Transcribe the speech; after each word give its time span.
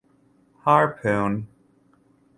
Harpoon! 0.65 1.45